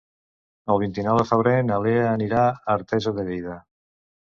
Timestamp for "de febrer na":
1.21-1.79